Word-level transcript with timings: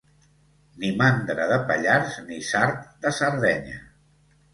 Ni 0.83 0.87
mandra 1.01 1.45
de 1.51 1.59
Pallars, 1.71 2.15
ni 2.31 2.39
sard 2.47 2.81
de 3.05 3.13
Sardenya. 3.19 3.77